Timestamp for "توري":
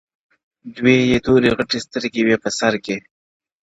1.25-1.49